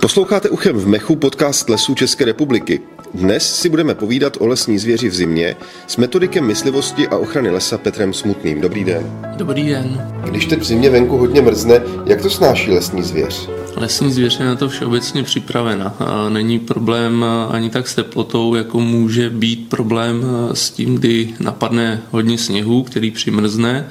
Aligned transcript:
Posloucháte 0.00 0.48
uchem 0.48 0.76
v 0.76 0.86
mechu 0.86 1.16
podcast 1.16 1.68
Lesů 1.68 1.94
České 1.94 2.24
republiky. 2.24 2.80
Dnes 3.14 3.60
si 3.60 3.68
budeme 3.68 3.94
povídat 3.94 4.36
o 4.40 4.46
lesní 4.46 4.78
zvěři 4.78 5.08
v 5.08 5.14
zimě 5.14 5.56
s 5.86 5.96
metodikem 5.96 6.46
myslivosti 6.46 7.08
a 7.08 7.16
ochrany 7.16 7.50
lesa 7.50 7.78
Petrem 7.78 8.12
Smutným. 8.12 8.60
Dobrý 8.60 8.84
den. 8.84 9.10
Dobrý 9.36 9.68
den. 9.68 10.10
Když 10.30 10.46
teď 10.46 10.60
v 10.60 10.64
zimě 10.64 10.90
venku 10.90 11.16
hodně 11.16 11.42
mrzne, 11.42 11.80
jak 12.06 12.22
to 12.22 12.30
snáší 12.30 12.70
lesní 12.70 13.02
zvěř? 13.02 13.48
Lesní 13.76 14.12
zvěř 14.12 14.40
je 14.40 14.46
na 14.46 14.56
to 14.56 14.68
všeobecně 14.68 15.22
připravena. 15.22 15.96
Není 16.28 16.58
problém 16.58 17.24
ani 17.50 17.70
tak 17.70 17.88
s 17.88 17.94
teplotou, 17.94 18.54
jako 18.54 18.80
může 18.80 19.30
být 19.30 19.68
problém 19.68 20.24
s 20.52 20.70
tím, 20.70 20.94
kdy 20.94 21.34
napadne 21.40 22.02
hodně 22.10 22.38
sněhu, 22.38 22.82
který 22.82 23.10
přimrzne 23.10 23.88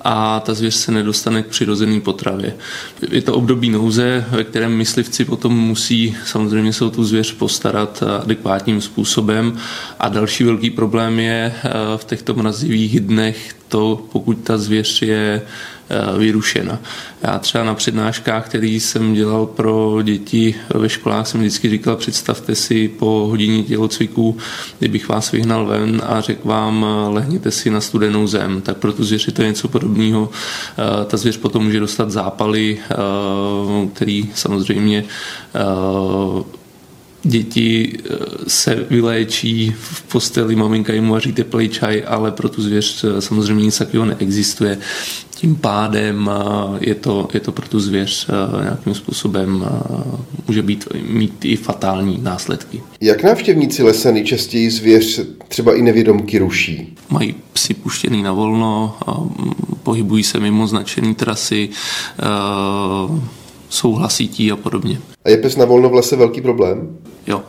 a 0.00 0.40
ta 0.40 0.54
zvěř 0.54 0.74
se 0.74 0.92
nedostane 0.92 1.42
k 1.42 1.46
přirozené 1.46 2.00
potravě. 2.00 2.54
Je 3.10 3.22
to 3.22 3.34
období 3.34 3.70
nouze, 3.70 4.24
ve 4.30 4.44
kterém 4.44 4.76
myslivci 4.76 5.24
potom 5.24 5.58
musí 5.58 6.16
samozřejmě 6.26 6.72
se 6.72 6.84
o 6.84 6.90
tu 6.90 7.04
zvěř 7.04 7.32
postarat 7.32 8.02
adekvátním 8.22 8.80
způsobem 8.80 9.56
a 10.00 10.08
další 10.08 10.44
velký 10.44 10.70
problém 10.70 11.20
je 11.20 11.54
eh, 11.54 11.70
v 11.96 12.04
těchto 12.04 12.34
mrazivých 12.34 13.00
dnech 13.00 13.54
to, 13.68 14.04
pokud 14.12 14.38
ta 14.38 14.58
zvěř 14.58 15.02
je 15.02 15.42
vyrušena. 16.18 16.78
Já 17.22 17.38
třeba 17.38 17.64
na 17.64 17.74
přednáškách, 17.74 18.46
který 18.46 18.80
jsem 18.80 19.14
dělal 19.14 19.46
pro 19.46 19.98
děti 20.02 20.54
ve 20.74 20.88
školách, 20.88 21.26
jsem 21.26 21.40
vždycky 21.40 21.70
říkal, 21.70 21.96
představte 21.96 22.54
si 22.54 22.88
po 22.88 23.26
hodině 23.30 23.62
tělocviku, 23.62 24.36
kdybych 24.78 25.08
vás 25.08 25.32
vyhnal 25.32 25.66
ven 25.66 26.02
a 26.06 26.20
řekl 26.20 26.48
vám, 26.48 26.86
eh, 26.88 27.14
lehněte 27.14 27.50
si 27.50 27.70
na 27.70 27.80
studenou 27.80 28.26
zem, 28.26 28.60
tak 28.60 28.76
pro 28.76 28.92
tu 28.92 29.04
zvěř 29.04 29.26
je 29.26 29.32
to 29.32 29.42
něco 29.42 29.68
podobného. 29.68 30.30
Eh, 30.78 31.04
ta 31.04 31.16
zvěř 31.16 31.36
potom 31.36 31.64
může 31.64 31.80
dostat 31.80 32.10
zápaly, 32.10 32.78
který 33.92 34.30
samozřejmě 34.34 35.04
děti 37.22 37.98
se 38.46 38.86
vyléčí 38.90 39.74
v 39.78 40.02
posteli, 40.02 40.56
maminka 40.56 40.92
jim 40.92 41.08
vaří 41.08 41.32
teplý 41.32 41.68
čaj, 41.68 42.02
ale 42.06 42.30
pro 42.30 42.48
tu 42.48 42.62
zvěř 42.62 43.04
samozřejmě 43.18 43.64
nic 43.64 43.78
takového 43.78 44.06
neexistuje 44.06 44.78
tím 45.34 45.56
pádem 45.56 46.30
je 46.80 46.94
to, 46.94 47.28
je 47.34 47.40
to 47.40 47.52
pro 47.52 47.68
tu 47.68 47.80
zvěř 47.80 48.26
nějakým 48.62 48.94
způsobem 48.94 49.66
může 50.48 50.62
být, 50.62 50.88
mít 51.08 51.44
i 51.44 51.56
fatální 51.56 52.18
následky. 52.22 52.82
Jak 53.00 53.22
návštěvníci 53.22 53.82
lesa 53.82 54.10
nejčastěji 54.10 54.70
zvěř 54.70 55.20
třeba 55.48 55.74
i 55.74 55.82
nevědomky 55.82 56.38
ruší? 56.38 56.94
Mají 57.10 57.34
psy 57.52 57.74
puštěný 57.74 58.22
na 58.22 58.32
volno, 58.32 58.96
pohybují 59.82 60.22
se 60.22 60.40
mimo 60.40 60.66
značené 60.66 61.14
trasy, 61.14 61.68
jsou 63.68 63.92
hlasití 63.92 64.52
a 64.52 64.56
podobně. 64.56 65.00
A 65.24 65.30
je 65.30 65.36
pes 65.36 65.56
na 65.56 65.64
volno 65.64 65.88
v 65.88 65.94
lese 65.94 66.16
velký 66.16 66.40
problém? 66.40 66.96
Jo, 67.28 67.42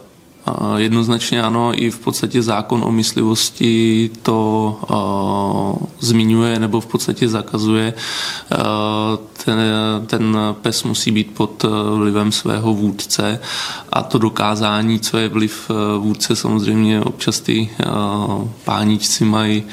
Jednoznačně 0.78 1.44
ano, 1.44 1.84
i 1.84 1.92
v 1.92 2.00
podstatě 2.00 2.42
zákon 2.42 2.84
o 2.84 2.92
myslivosti 2.92 4.10
to 4.22 4.80
uh, 5.82 5.88
zmiňuje 6.00 6.60
nebo 6.60 6.82
v 6.82 6.86
podstatě 6.86 7.28
zakazuje. 7.28 7.94
Uh, 8.52 8.58
ten, 9.46 9.60
ten 10.06 10.38
pes 10.62 10.84
musí 10.84 11.12
být 11.12 11.32
pod 11.34 11.66
vlivem 11.96 12.32
svého 12.32 12.74
vůdce 12.74 13.40
a 13.90 14.02
to 14.04 14.18
dokázání, 14.18 15.00
co 15.00 15.18
je 15.18 15.30
vliv 15.30 15.72
vůdce, 15.98 16.36
samozřejmě 16.36 17.02
občas 17.02 17.40
ty 17.40 17.70
uh, 17.86 18.48
páničci 18.64 19.26
mají 19.26 19.64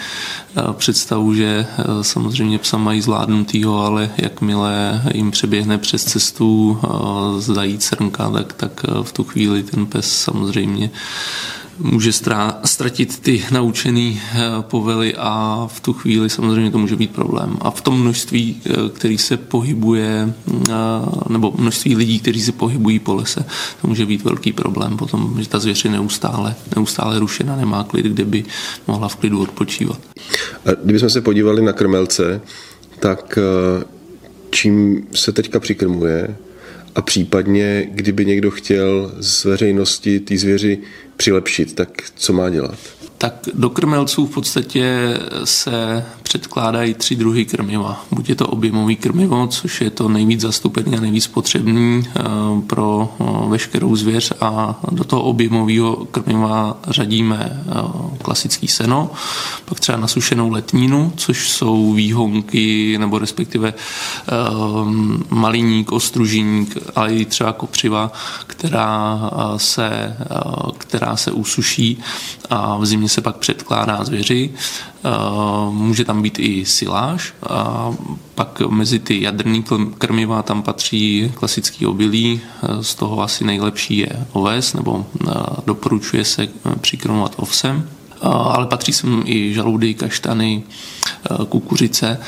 představu, 0.73 1.35
že 1.35 1.67
samozřejmě 2.03 2.59
psa 2.59 2.77
mají 2.77 3.01
zvládnutýho, 3.01 3.81
ale 3.81 4.11
jakmile 4.19 5.03
jim 5.15 5.31
přeběhne 5.31 5.79
přes 5.79 6.05
cestu 6.05 6.79
zdají 7.39 7.79
crnka, 7.79 8.31
tak, 8.31 8.53
tak 8.53 8.85
v 9.03 9.13
tu 9.13 9.25
chvíli 9.25 9.63
ten 9.63 9.87
pes 9.87 10.21
samozřejmě 10.21 10.91
může 11.79 12.13
ztratit 12.65 13.21
ty 13.21 13.45
naučené 13.51 14.13
eh, 14.15 14.41
povely 14.61 15.15
a 15.19 15.67
v 15.73 15.81
tu 15.81 15.93
chvíli 15.93 16.31
samozřejmě 16.31 16.71
to 16.71 16.79
může 16.79 16.97
být 16.97 17.11
problém. 17.11 17.57
A 17.61 17.71
v 17.71 17.81
tom 17.81 18.01
množství, 18.01 18.63
eh, 18.65 18.71
který 18.89 19.19
se 19.19 19.37
pohybuje, 19.37 20.35
eh, 20.69 20.73
nebo 21.29 21.55
množství 21.59 21.97
lidí, 21.97 22.19
kteří 22.19 22.41
se 22.41 22.53
pohybují 22.53 22.99
po 22.99 23.15
lese, 23.15 23.45
to 23.83 23.89
může 23.89 24.07
být 24.07 24.25
velký 24.25 24.53
problém 24.53 24.97
potom, 24.97 25.37
že 25.41 25.49
ta 25.49 25.59
zvěř 25.59 25.85
je 25.85 25.91
neustále, 25.91 26.55
neustále 26.77 27.19
rušena, 27.19 27.57
nemá 27.57 27.85
klid, 27.85 28.07
kde 28.07 28.25
by 28.25 28.45
mohla 28.87 29.09
v 29.09 29.17
klidu 29.17 29.43
odpočívat. 29.43 30.01
A 30.67 30.71
kdybychom 30.85 31.11
se 31.11 31.21
podívali 31.21 31.63
na 31.63 31.73
krmelce, 31.73 32.41
tak 33.01 33.39
čím 34.51 35.07
se 35.15 35.33
teďka 35.33 35.61
přikrmuje 35.61 36.37
a 36.97 37.03
případně, 37.03 37.89
kdyby 37.91 38.25
někdo 38.25 38.51
chtěl 38.51 39.13
z 39.21 39.45
veřejnosti 39.45 40.21
té 40.21 40.39
zvěři 40.39 40.79
přilepšit, 41.17 41.75
tak 41.75 41.89
co 42.15 42.33
má 42.33 42.51
dělat? 42.51 42.79
Tak 43.19 43.35
do 43.55 43.71
krmelců 43.71 44.27
v 44.27 44.35
podstatě 44.35 45.19
se 45.45 46.05
předkládají 46.23 46.95
tři 46.95 47.17
druhy 47.17 47.45
krmiva. 47.45 48.05
Buď 48.11 48.29
je 48.29 48.35
to 48.35 48.47
objemový 48.47 48.97
krmivo, 48.97 49.47
což 49.47 49.81
je 49.81 49.91
to 49.91 50.09
nejvíc 50.09 50.41
zastupený 50.41 50.97
a 50.97 51.01
nejvíc 51.01 51.27
potřebný 51.27 52.03
eh, 52.07 52.23
pro 52.67 53.09
eh, 53.21 53.25
veškerou 53.49 53.97
zvěř 53.97 54.33
a 54.41 54.81
do 54.91 55.05
toho 55.05 55.23
objemového 55.23 55.97
krmiva 55.97 56.77
řadíme 56.89 57.63
eh, 57.67 57.73
klasický 58.23 58.69
seno, 58.69 59.11
pak 59.65 59.81
třeba 59.81 59.99
nasušenou 59.99 60.51
letnínu, 60.51 61.13
což 61.17 61.51
jsou 61.51 61.93
výhonky 61.93 62.99
nebo 62.99 63.19
respektive 63.19 63.75
maliník, 65.31 65.93
ostružiník, 65.93 66.77
ale 66.95 67.15
i 67.15 67.25
třeba 67.25 67.53
kopřiva, 67.53 68.13
která 68.47 69.31
se, 69.57 70.17
která 70.79 71.06
se 71.15 71.33
usuší 71.33 71.99
a 72.51 72.77
v 72.77 72.87
zimě 72.87 73.09
se 73.09 73.21
pak 73.21 73.37
předkládá 73.37 74.05
zvěři. 74.05 74.51
Eh, 75.05 75.11
může 75.71 76.05
tam 76.05 76.23
být 76.23 76.39
i 76.39 76.65
siláž 76.65 77.35
a 77.51 77.91
pak 78.35 78.61
mezi 78.61 78.99
ty 78.99 79.23
jadrný 79.23 79.65
krmiva 79.99 80.43
tam 80.43 80.63
patří 80.63 81.33
klasický 81.35 81.87
obilí, 81.87 82.41
eh, 82.41 82.85
z 82.85 82.95
toho 82.95 83.23
asi 83.23 83.45
nejlepší 83.45 83.99
je 83.99 84.27
oves, 84.33 84.75
nebo 84.75 85.07
eh, 85.07 85.33
doporučuje 85.67 86.25
se 86.25 86.49
přikrmovat 86.81 87.33
ovsem. 87.37 87.89
Ale 88.23 88.67
patří 88.67 88.93
sem 88.93 89.23
i 89.27 89.55
žaludy, 89.55 89.95
kaštany, 89.95 90.63
kukuřice 91.49 92.19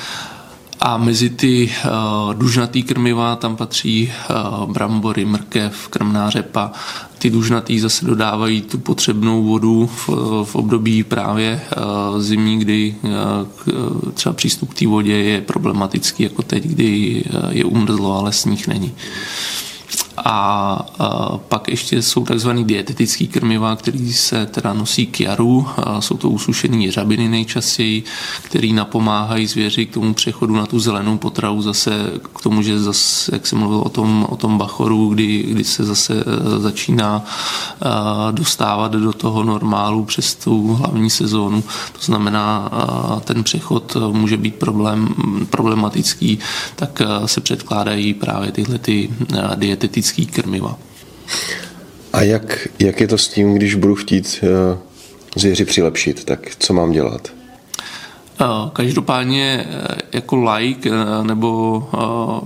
a 0.80 0.96
mezi 0.96 1.30
ty 1.30 1.70
uh, 1.84 2.34
dužnatý 2.34 2.82
krmiva 2.82 3.36
tam 3.36 3.56
patří 3.56 4.12
uh, 4.30 4.72
brambory, 4.72 5.24
mrkev, 5.24 5.88
krmná 5.88 6.30
řepa. 6.30 6.72
Ty 7.18 7.30
dužnatý 7.30 7.80
zase 7.80 8.06
dodávají 8.06 8.60
tu 8.62 8.78
potřebnou 8.78 9.42
vodu 9.42 9.86
v, 9.86 10.08
v 10.44 10.54
období 10.54 11.04
právě 11.04 11.60
uh, 11.76 12.20
zimní, 12.20 12.58
kdy 12.58 12.94
uh, 13.02 13.12
třeba 14.14 14.32
přístup 14.32 14.70
k 14.70 14.78
té 14.78 14.86
vodě 14.86 15.16
je 15.16 15.40
problematický, 15.40 16.22
jako 16.22 16.42
teď, 16.42 16.64
kdy 16.64 17.24
uh, 17.24 17.50
je 17.50 17.64
umrzlo, 17.64 18.18
ale 18.18 18.32
sníh 18.32 18.68
není. 18.68 18.92
A 20.24 20.86
pak 21.48 21.68
ještě 21.68 22.02
jsou 22.02 22.24
takzvaný 22.24 22.64
dietetický 22.64 23.28
krmiva, 23.28 23.76
který 23.76 24.12
se 24.12 24.46
teda 24.46 24.72
nosí 24.72 25.06
k 25.06 25.20
jaru. 25.20 25.66
Jsou 26.00 26.16
to 26.16 26.30
usušené 26.30 26.84
jeřabiny 26.84 27.28
nejčastěji, 27.28 28.04
který 28.42 28.72
napomáhají 28.72 29.46
zvěři 29.46 29.86
k 29.86 29.94
tomu 29.94 30.14
přechodu 30.14 30.56
na 30.56 30.66
tu 30.66 30.80
zelenou 30.80 31.18
potravu, 31.18 31.62
zase 31.62 31.90
k 32.34 32.42
tomu, 32.42 32.62
že 32.62 32.80
zase, 32.80 33.34
jak 33.34 33.46
jsem 33.46 33.58
mluvil 33.58 33.78
o 33.78 33.88
tom, 33.88 34.26
o 34.28 34.36
tom 34.36 34.58
bachoru, 34.58 35.08
kdy, 35.08 35.42
kdy 35.42 35.64
se 35.64 35.84
zase 35.84 36.14
e, 36.14 36.60
začíná 36.60 37.24
e, 37.24 38.32
dostávat 38.32 38.92
do 38.92 39.12
toho 39.12 39.44
normálu 39.44 40.04
přes 40.04 40.34
tu 40.34 40.74
hlavní 40.74 41.10
sezónu. 41.10 41.62
To 41.92 42.02
znamená, 42.02 42.70
e, 42.72 43.20
ten 43.20 43.44
přechod 43.44 43.96
může 44.12 44.36
být 44.36 44.54
problém, 44.54 45.08
problematický, 45.50 46.38
tak 46.76 47.02
se 47.26 47.40
předkládají 47.40 48.14
právě 48.14 48.52
tyhle 48.52 48.78
ty 48.78 49.10
dietetické 49.54 50.07
klasický 50.08 50.26
krmiva. 50.26 50.78
A 52.12 52.22
jak, 52.22 52.68
jak 52.78 53.00
je 53.00 53.08
to 53.08 53.18
s 53.18 53.28
tím, 53.28 53.54
když 53.54 53.74
budu 53.74 53.94
chtít 53.94 54.40
uh, 54.42 54.78
zvěři 55.36 55.64
přilepšit, 55.64 56.24
tak 56.24 56.56
co 56.58 56.72
mám 56.72 56.92
dělat? 56.92 57.32
Eh, 58.40 58.70
každopádně 58.72 59.66
eh, 59.68 59.96
jako 60.12 60.36
like 60.36 60.90
nebo 61.22 61.88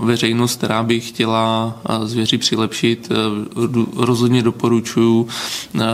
veřejnost, 0.01 0.57
která 0.57 0.83
by 0.83 1.01
chtěla 1.01 1.77
zvěři 2.05 2.39
přilepšit, 2.39 3.13
rozhodně 3.97 4.43
doporučuji 4.43 5.27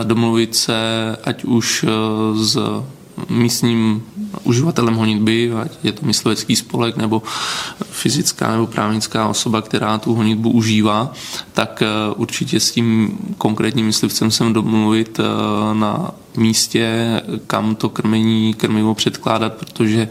domluvit 0.03 0.55
se 0.55 0.73
ať 1.23 1.43
už 1.43 1.85
s 2.35 2.57
místním 3.29 4.03
uživatelem 4.43 4.95
honitby, 4.95 5.51
ať 5.51 5.71
je 5.83 5.91
to 5.91 6.05
myslivecký 6.05 6.55
spolek 6.55 6.97
nebo 6.97 7.23
fyzická 7.91 8.51
nebo 8.51 8.67
právnická 8.67 9.27
osoba, 9.27 9.61
která 9.61 9.97
tu 9.97 10.13
honitbu 10.13 10.51
užívá, 10.51 11.13
tak 11.53 11.83
určitě 12.15 12.59
s 12.59 12.71
tím 12.71 13.17
konkrétním 13.37 13.85
myslivcem 13.85 14.31
jsem 14.31 14.53
domluvit 14.53 15.19
na 15.73 16.11
místě, 16.39 17.21
kam 17.47 17.75
to 17.75 17.89
krmení, 17.89 18.53
krmivo 18.53 18.95
předkládat, 18.95 19.53
protože 19.53 20.07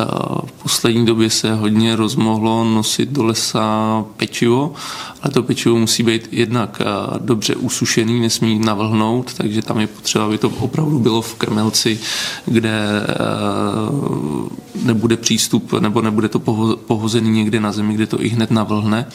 eh, 0.00 0.04
v 0.46 0.62
poslední 0.62 1.06
době 1.06 1.30
se 1.30 1.54
hodně 1.54 1.96
rozmohlo 1.96 2.64
nosit 2.64 3.08
do 3.08 3.24
lesa 3.24 4.04
pečivo, 4.16 4.74
ale 5.22 5.32
to 5.32 5.42
pečivo 5.42 5.78
musí 5.78 6.02
být 6.02 6.28
jednak 6.32 6.80
eh, 6.80 7.18
dobře 7.18 7.56
usušený, 7.56 8.20
nesmí 8.20 8.58
navlhnout, 8.58 9.34
takže 9.34 9.62
tam 9.62 9.80
je 9.80 9.86
potřeba, 9.86 10.24
aby 10.24 10.38
to 10.38 10.48
opravdu 10.48 10.98
bylo 10.98 11.22
v 11.22 11.34
krmelci, 11.34 11.98
kde 12.46 12.80
eh, 13.08 13.14
nebude 14.84 15.16
přístup 15.16 15.72
nebo 15.80 16.02
nebude 16.02 16.28
to 16.28 16.38
pohozený 16.86 17.30
někde 17.30 17.60
na 17.60 17.72
zemi, 17.72 17.94
kde 17.94 18.06
to 18.06 18.22
i 18.24 18.28
hned 18.28 18.50
navlhne 18.50 19.06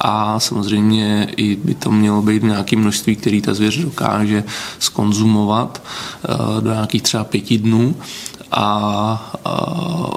a 0.00 0.40
samozřejmě 0.40 1.28
i 1.36 1.56
by 1.56 1.74
to 1.74 1.90
mělo 1.90 2.22
být 2.22 2.42
v 2.42 2.46
nějakém 2.46 2.80
množství, 2.80 3.16
který 3.16 3.42
ta 3.42 3.54
zvěř 3.54 3.78
dokáže 3.78 4.44
skonzumovat 4.78 5.82
eh, 6.24 6.60
do 6.60 6.72
nějakých 6.72 7.02
třeba 7.02 7.24
pěti 7.24 7.58
dnů 7.58 7.94
a 8.52 9.32
eh, 9.46 10.16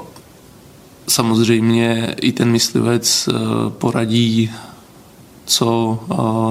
samozřejmě 1.08 2.14
i 2.20 2.32
ten 2.32 2.50
myslivec 2.50 3.28
eh, 3.28 3.32
poradí 3.70 4.50
co, 5.44 5.98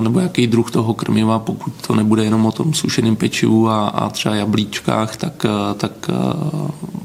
nebo 0.02 0.20
jaký 0.20 0.48
druh 0.48 0.72
toho 0.72 0.94
krmiva, 0.94 1.40
pokud 1.40 1.74
to 1.88 1.96
nebude 1.96 2.24
jenom 2.24 2.46
o 2.46 2.52
tom 2.52 2.74
sušeném 2.74 3.16
pečivu 3.16 3.70
a, 3.70 3.88
a 3.88 4.10
třeba 4.10 4.36
jablíčkách, 4.36 5.18
tak, 5.18 5.46
tak 5.78 6.10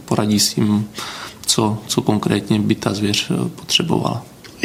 poradí 0.04 0.40
s 0.40 0.54
tím, 0.54 0.88
co, 1.46 1.78
co 1.86 2.02
konkrétně 2.02 2.60
by 2.60 2.74
ta 2.74 2.94
zvěř 2.94 3.32
potřebovala. 3.54 4.22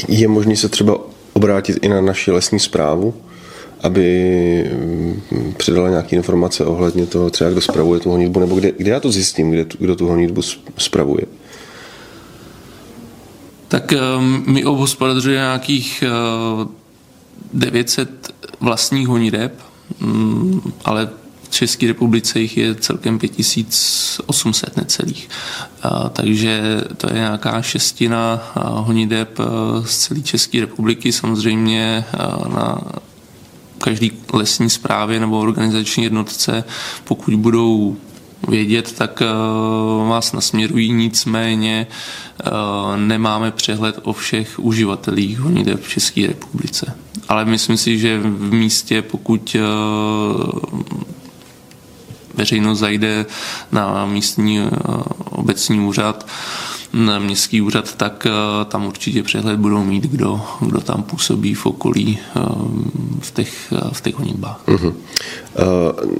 Je 0.07 0.27
možné 0.27 0.55
se 0.55 0.69
třeba 0.69 0.97
obrátit 1.33 1.77
i 1.81 1.89
na 1.89 2.01
naši 2.01 2.31
lesní 2.31 2.59
zprávu, 2.59 3.13
aby 3.81 4.71
mm, 4.73 5.53
předala 5.57 5.89
nějaké 5.89 6.15
informace 6.15 6.65
ohledně 6.65 7.05
toho, 7.05 7.29
třeba 7.29 7.49
kdo 7.49 7.61
spravuje 7.61 7.99
tu 7.99 8.09
honitbu, 8.09 8.39
nebo 8.39 8.55
kde, 8.55 8.71
kde 8.77 8.91
já 8.91 8.99
to 8.99 9.11
zjistím, 9.11 9.51
kde, 9.51 9.65
kdo 9.79 9.95
tu 9.95 10.07
honitbu 10.07 10.41
spravuje? 10.77 11.25
Tak 13.67 13.93
ehm, 13.93 14.43
my 14.47 14.65
obhospodařujeme 14.65 15.41
nějakých 15.41 16.03
900 17.53 18.09
eh, 18.09 18.47
vlastních 18.59 19.07
honideb, 19.07 19.53
mm, 19.99 20.61
ale 20.85 21.09
České 21.51 21.87
republice 21.87 22.39
jich 22.39 22.57
je 22.57 22.75
celkem 22.75 23.19
5800 23.19 24.77
necelých. 24.77 25.29
Takže 26.13 26.81
to 26.97 27.07
je 27.07 27.13
nějaká 27.13 27.61
šestina 27.61 28.51
honideb 28.55 29.39
z 29.85 29.97
celé 29.97 30.21
České 30.21 30.59
republiky. 30.59 31.11
Samozřejmě 31.11 32.05
na 32.53 32.81
každý 33.77 34.11
lesní 34.33 34.69
správě 34.69 35.19
nebo 35.19 35.39
organizační 35.39 36.03
jednotce, 36.03 36.63
pokud 37.03 37.35
budou 37.35 37.97
vědět, 38.47 38.93
tak 38.97 39.23
vás 40.09 40.33
nasměrují, 40.33 40.91
nicméně 40.93 41.87
nemáme 42.95 43.51
přehled 43.51 43.99
o 44.03 44.13
všech 44.13 44.59
uživatelích 44.59 45.39
honideb 45.39 45.83
v 45.83 45.89
České 45.89 46.27
republice. 46.27 46.93
Ale 47.27 47.45
myslím 47.45 47.77
si, 47.77 47.97
že 47.99 48.19
v 48.19 48.53
místě, 48.53 49.01
pokud 49.01 49.55
veřejnost 52.41 52.79
zajde 52.79 53.25
na 53.71 54.05
místní 54.05 54.59
eh, 54.59 54.69
obecní 55.29 55.79
úřad, 55.79 56.27
na 56.93 57.19
městský 57.19 57.61
úřad, 57.61 57.95
tak 57.95 58.27
eh, 58.27 58.65
tam 58.65 58.85
určitě 58.85 59.23
přehled 59.23 59.59
budou 59.59 59.83
mít, 59.83 60.03
kdo, 60.03 60.41
kdo 60.61 60.81
tam 60.81 61.03
působí 61.03 61.53
v 61.53 61.65
okolí 61.65 62.19
eh, 62.19 62.39
v 63.19 63.31
těch, 63.31 63.73
v 63.93 64.01
těch 64.01 64.15
honitbách. 64.15 64.61
Uh-huh. 64.67 64.93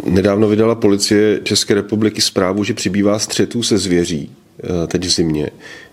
Nedávno 0.06 0.48
vydala 0.48 0.76
policie 0.76 1.40
České 1.44 1.74
republiky 1.74 2.22
zprávu, 2.22 2.64
že 2.64 2.74
přibývá 2.74 3.20
střetů 3.20 3.64
se 3.64 3.78
zvěří 3.78 4.32
teď 4.88 5.06
v 5.06 5.10
zimě. 5.10 5.50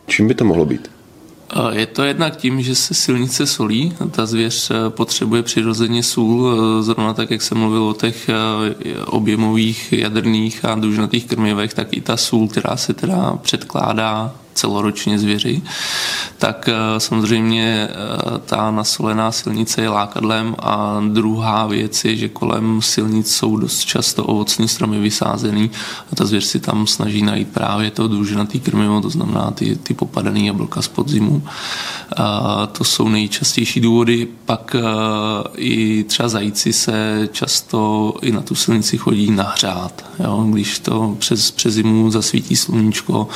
Čím 0.07 0.29
by 0.29 0.35
to 0.35 0.45
mohlo 0.45 0.65
být? 0.65 0.91
Je 1.71 1.87
to 1.87 2.03
jednak 2.03 2.37
tím, 2.37 2.63
že 2.63 2.75
se 2.75 2.95
silnice 2.95 3.47
solí, 3.47 3.95
ta 4.11 4.27
zvěř 4.27 4.71
eh, 4.71 4.91
potřebuje 4.91 5.43
přirozeně 5.43 6.03
sůl, 6.03 6.53
eh, 6.53 6.83
zrovna 6.83 7.15
tak, 7.15 7.31
jak 7.31 7.43
jsem 7.43 7.59
mluvil 7.59 7.83
o 7.83 7.95
těch 7.95 8.29
eh, 8.29 8.35
objemových 9.05 9.93
jadrných 9.93 10.65
a 10.65 10.75
dužnatých 10.75 11.27
krmivech, 11.27 11.75
tak 11.75 11.89
i 11.97 12.01
ta 12.01 12.17
sůl, 12.17 12.49
která 12.49 12.77
se 12.77 12.95
teda 12.95 13.39
předkládá 13.43 14.35
celoročně 14.59 15.19
zvěři, 15.19 15.63
tak 16.39 16.69
eh, 16.69 17.01
samozřejmě 17.01 17.89
eh, 17.91 17.95
ta 18.39 18.71
nasolená 18.71 19.33
silnice 19.33 19.83
je 19.83 19.89
lákadlem 19.89 20.55
a 20.59 21.01
druhá 21.09 21.67
věc 21.67 22.05
je, 22.05 22.17
že 22.17 22.29
kolem 22.29 22.83
silnic 22.83 23.35
jsou 23.35 23.57
dost 23.57 23.81
často 23.81 24.25
ovocní 24.25 24.69
stromy 24.69 25.01
vysázený 25.01 25.71
a 26.13 26.17
ta 26.17 26.27
zvěř 26.27 26.45
si 26.45 26.61
tam 26.61 26.87
snaží 26.87 27.23
najít 27.23 27.49
právě 27.49 27.91
to 27.91 28.09
družinatý 28.09 28.61
krmivo, 28.61 29.01
to 29.01 29.11
znamená 29.11 29.51
ty, 29.51 29.77
ty 29.77 29.95
popadaný 29.95 30.47
jablka 30.47 30.83
z 30.83 30.89
podzimu. 30.89 31.43
A 32.17 32.67
to 32.67 32.85
jsou 32.85 33.09
nejčastější 33.09 33.81
důvody. 33.81 34.29
Pak 34.45 34.77
eh, 34.79 34.83
i 35.57 36.05
třeba 36.05 36.29
zajíci 36.29 36.73
se 36.73 37.29
často 37.33 38.15
i 38.23 38.33
na 38.33 38.41
tu 38.41 38.55
silnici 38.55 38.99
chodí 38.99 39.31
nahřát. 39.31 40.05
Jo? 40.19 40.47
Když 40.51 40.79
to 40.79 41.17
přes, 41.19 41.51
přes 41.51 41.75
zimu 41.75 42.11
zasvítí 42.11 42.57
sluníčko 42.57 43.29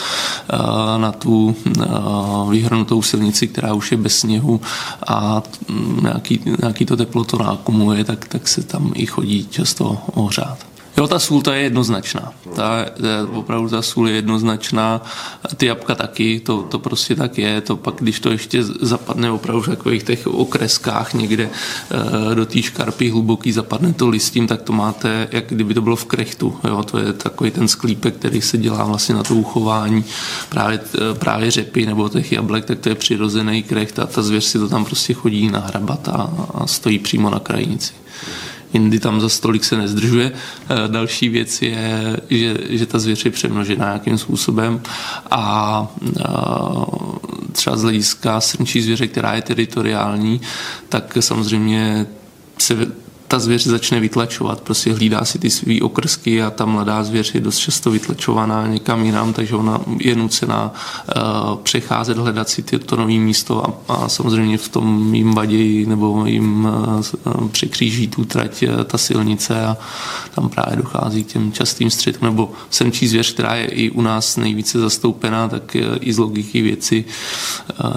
na 0.97 1.12
tu 1.13 1.57
vyhrnutou 2.51 3.03
silnici, 3.03 3.49
která 3.49 3.75
už 3.75 3.93
je 3.93 3.99
bez 3.99 4.19
sněhu 4.19 4.61
a 5.07 5.43
nějaký, 6.03 6.41
nějaký 6.61 6.87
to 6.87 6.97
teplo 6.97 7.25
to 7.25 7.39
nákumuje, 7.39 8.05
tak, 8.05 8.29
tak 8.29 8.49
se 8.49 8.63
tam 8.63 8.93
i 8.95 9.07
chodí 9.07 9.47
často 9.51 9.99
ohřát. 10.15 10.72
Jo, 10.97 11.07
ta 11.07 11.19
sůl 11.19 11.43
ta 11.43 11.55
je 11.55 11.63
jednoznačná. 11.63 12.33
Ta, 12.55 12.87
opravdu 13.33 13.69
ta 13.69 13.83
sůl 13.83 14.09
je 14.09 14.15
jednoznačná. 14.15 15.03
Ty 15.57 15.67
jabka 15.67 15.95
taky, 15.95 16.41
to, 16.41 16.63
to 16.63 16.79
prostě 16.79 17.15
tak 17.15 17.39
je. 17.39 17.61
To 17.61 17.77
pak, 17.77 17.95
když 17.99 18.21
to 18.21 18.31
ještě 18.31 18.65
zapadne 18.65 19.31
opravdu 19.31 19.63
v 19.63 19.69
takových 19.69 20.03
těch 20.03 20.27
okreskách 20.27 21.15
někde 21.15 21.51
e, 22.31 22.35
do 22.35 22.47
té 22.47 22.63
škarpy 22.63 23.11
hluboký, 23.11 23.53
zapadne 23.53 23.93
to 23.93 24.09
listím, 24.09 24.47
tak 24.47 24.63
to 24.63 24.73
máte, 24.73 25.29
jak 25.33 25.45
kdyby 25.49 25.75
to 25.75 25.83
bylo 25.83 25.97
v 25.97 26.05
krechtu. 26.05 26.57
Jo, 26.65 26.83
to 26.83 26.99
je 26.99 27.13
takový 27.13 27.51
ten 27.51 27.69
sklípek, 27.69 28.15
který 28.15 28.41
se 28.41 28.59
dělá 28.59 28.85
vlastně 28.85 29.15
na 29.15 29.23
to 29.23 29.35
uchování 29.35 30.05
právě, 30.49 30.81
e, 31.11 31.15
právě 31.15 31.51
řepy 31.51 31.87
nebo 31.87 32.09
těch 32.09 32.33
jablek, 32.33 32.65
tak 32.65 32.79
to 32.79 32.89
je 32.89 32.95
přirozený 32.95 33.63
krecht 33.63 33.99
a 33.99 34.07
ta 34.07 34.23
zvěř 34.23 34.45
si 34.45 34.59
to 34.59 34.69
tam 34.69 34.85
prostě 34.85 35.15
chodí 35.15 35.51
nahrabat 35.51 36.09
a, 36.09 36.31
a 36.55 36.67
stojí 36.67 36.99
přímo 36.99 37.31
na 37.31 37.39
krajnici 37.39 37.93
jindy 38.73 39.01
tam 39.01 39.21
za 39.21 39.29
stolik 39.29 39.65
se 39.65 39.77
nezdržuje. 39.77 40.33
Eh, 40.33 40.89
další 40.89 41.29
věc 41.29 41.63
je, 41.63 42.17
že, 42.31 42.57
že 42.69 42.87
ta 42.87 42.99
zvěř 42.99 43.25
je 43.25 43.31
přemnožená 43.31 43.85
nějakým 43.85 44.19
způsobem 44.19 44.81
a 45.31 45.87
třeba 47.53 47.77
z 47.77 47.83
hlediska 47.83 48.41
srnčí 48.41 48.83
zvěře, 48.83 49.07
která 49.07 49.35
je 49.35 49.43
teritoriální, 49.43 50.41
tak 50.89 51.17
samozřejmě 51.21 52.07
se 52.59 52.75
ta 53.33 53.39
zvěř 53.39 53.67
začne 53.67 54.01
vytlačovat, 54.01 54.61
prostě 54.61 54.93
hlídá 54.93 55.25
si 55.25 55.39
ty 55.39 55.51
svý 55.51 55.83
okrsky 55.83 56.43
a 56.43 56.51
ta 56.51 56.65
mladá 56.65 57.05
zvěř 57.05 57.35
je 57.35 57.41
dost 57.41 57.59
často 57.59 57.91
vytlačovaná 57.91 58.67
někam 58.67 59.05
jinam, 59.05 59.33
takže 59.33 59.57
ona 59.57 59.81
je 59.99 60.15
nucená 60.15 60.73
uh, 60.73 61.57
přecházet, 61.57 62.19
hledat 62.19 62.49
si 62.49 62.63
to 62.63 62.97
nové 62.97 63.13
místo 63.13 63.67
a, 63.67 63.95
a 63.95 64.09
samozřejmě 64.09 64.59
v 64.59 64.69
tom 64.69 65.15
jim 65.15 65.35
vadí 65.35 65.87
nebo 65.87 66.27
jim 66.27 66.65
uh, 67.25 67.49
překříží 67.49 68.09
tu 68.09 68.25
trať 68.25 68.63
uh, 68.63 68.85
ta 68.85 68.99
silnice 68.99 69.65
a 69.65 69.77
tam 70.35 70.49
právě 70.49 70.77
dochází 70.77 71.25
k 71.25 71.33
těm 71.33 71.53
častým 71.53 71.91
střetům, 71.91 72.29
nebo 72.29 72.53
semčí 72.71 73.09
zvěř, 73.09 73.33
která 73.33 73.55
je 73.55 73.67
i 73.67 73.91
u 73.91 74.03
nás 74.03 74.37
nejvíce 74.37 74.79
zastoupená, 74.79 75.49
tak 75.49 75.77
i 76.01 76.13
z 76.13 76.19
logiky 76.19 76.63
věci 76.63 77.05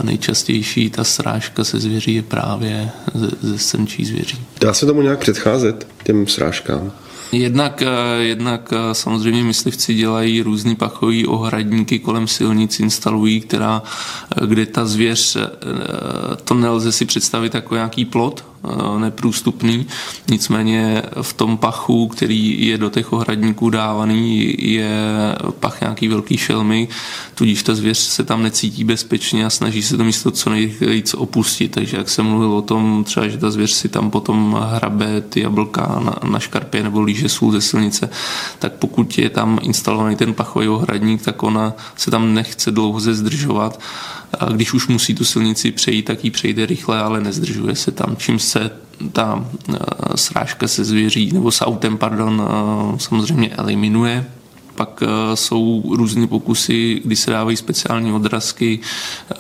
nejčastější 0.03 0.89
ta 0.89 1.03
srážka 1.03 1.63
se 1.63 1.79
zvěří 1.79 2.13
je 2.15 2.21
právě 2.21 2.91
ze, 3.13 3.29
ze 3.41 3.57
semčí 3.57 4.05
zvěří. 4.05 4.37
Dá 4.61 4.73
se 4.73 4.85
tomu 4.85 5.01
nějak 5.01 5.24
předcházet 5.25 5.87
těm 6.03 6.27
srážkám? 6.27 6.91
Jednak, 7.31 7.81
eh, 7.81 8.23
jednak 8.23 8.73
eh, 8.73 8.93
samozřejmě 8.93 9.43
myslivci 9.43 9.93
dělají 9.93 10.41
různý 10.41 10.75
pachový 10.75 11.25
ohradníky 11.25 11.99
kolem 11.99 12.27
silnic, 12.27 12.79
instalují, 12.79 13.41
která, 13.41 13.83
eh, 13.83 14.47
kde 14.47 14.65
ta 14.65 14.85
zvěř, 14.85 15.37
to 16.43 16.53
nelze 16.53 16.91
si 16.91 17.05
představit 17.05 17.53
jako 17.53 17.75
nějaký 17.75 18.05
plot, 18.05 18.45
neprůstupný. 18.97 19.85
Nicméně 20.29 21.01
v 21.21 21.33
tom 21.33 21.57
pachu, 21.57 22.07
který 22.07 22.67
je 22.67 22.77
do 22.77 22.89
těch 22.89 23.13
ohradníků 23.13 23.69
dávaný, 23.69 24.55
je 24.59 24.89
pach 25.59 25.81
nějaký 25.81 26.07
velký 26.07 26.37
šelmy, 26.37 26.87
tudíž 27.35 27.63
ta 27.63 27.75
zvěř 27.75 27.97
se 27.97 28.23
tam 28.23 28.43
necítí 28.43 28.83
bezpečně 28.83 29.45
a 29.45 29.49
snaží 29.49 29.83
se 29.83 29.97
to 29.97 30.03
místo 30.03 30.31
co 30.31 30.49
nejvíc 30.49 31.13
opustit. 31.13 31.71
Takže 31.71 31.97
jak 31.97 32.09
jsem 32.09 32.25
mluvil 32.25 32.53
o 32.53 32.61
tom, 32.61 33.03
třeba, 33.03 33.27
že 33.27 33.37
ta 33.37 33.51
zvěř 33.51 33.71
si 33.71 33.89
tam 33.89 34.11
potom 34.11 34.57
hrabe 34.71 35.21
ty 35.21 35.41
jablka 35.41 36.01
na, 36.05 36.31
na 36.31 36.39
škarpě 36.39 36.83
nebo 36.83 37.01
líže 37.01 37.29
sůl 37.29 37.51
ze 37.51 37.61
silnice, 37.61 38.09
tak 38.59 38.73
pokud 38.73 39.17
je 39.17 39.29
tam 39.29 39.59
instalovaný 39.61 40.15
ten 40.15 40.33
pachový 40.33 40.67
ohradník, 40.67 41.21
tak 41.21 41.43
ona 41.43 41.73
se 41.95 42.11
tam 42.11 42.33
nechce 42.33 42.71
dlouho 42.71 42.99
zdržovat. 42.99 43.79
A 44.39 44.45
když 44.45 44.73
už 44.73 44.87
musí 44.87 45.15
tu 45.15 45.25
silnici 45.25 45.71
přejít, 45.71 46.03
tak 46.03 46.23
ji 46.23 46.31
přejde 46.31 46.65
rychle, 46.65 46.99
ale 46.99 47.21
nezdržuje 47.21 47.75
se 47.75 47.91
tam, 47.91 48.15
čím 48.15 48.39
se 48.39 48.54
ta 49.11 49.45
eh, 49.69 49.75
srážka 50.15 50.67
se 50.67 50.83
zvěří 50.85 51.31
nebo 51.31 51.51
s 51.51 51.65
autem, 51.65 51.97
pardon, 51.97 52.43
eh, 52.47 52.99
samozřejmě 52.99 53.49
eliminuje. 53.49 54.25
Pak 54.75 55.03
eh, 55.03 55.35
jsou 55.35 55.83
různé 55.95 56.27
pokusy, 56.27 57.01
kdy 57.03 57.15
se 57.15 57.31
dávají 57.31 57.57
speciální 57.57 58.13
odrazky 58.13 58.79
eh, 59.31 59.35